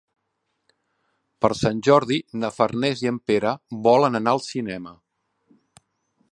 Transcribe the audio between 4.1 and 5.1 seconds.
anar al cinema.